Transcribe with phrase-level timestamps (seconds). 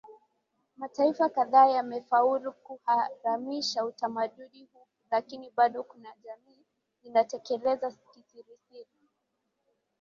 [0.77, 6.65] Mataifa kadhaa yamefaulu kuharamisha utamaduni huu lakini bado kuna jamii
[7.03, 9.09] zinatekeleza kisiri siri